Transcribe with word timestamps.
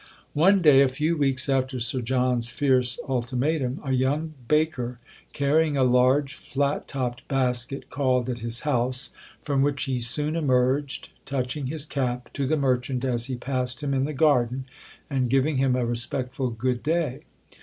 One 0.33 0.63
day, 0.63 0.81
a 0.81 0.89
few 0.89 1.15
weeks 1.15 1.47
after 1.47 1.79
Sir 1.79 2.01
John's 2.01 2.49
fierce 2.49 2.99
ultimatum, 3.07 3.79
a 3.85 3.91
young 3.91 4.33
baker, 4.47 4.97
carrying 5.31 5.77
a 5.77 5.83
large 5.83 6.33
flat 6.33 6.87
topped 6.87 7.27
basket, 7.27 7.91
called 7.91 8.27
at 8.27 8.39
his 8.39 8.61
house, 8.61 9.11
from 9.43 9.61
which 9.61 9.83
he 9.83 9.99
soon 9.99 10.35
emerged, 10.35 11.09
touching 11.27 11.67
his 11.67 11.85
cap 11.85 12.33
to 12.33 12.47
the 12.47 12.57
merchant 12.57 13.05
as 13.05 13.27
he 13.27 13.35
passed 13.35 13.83
him 13.83 13.93
in 13.93 14.05
the 14.05 14.11
garden, 14.13 14.65
and 15.07 15.29
giving 15.29 15.57
him 15.57 15.75
a 15.75 15.85
respectful 15.85 16.49
"good 16.49 16.81
day." 16.81 17.19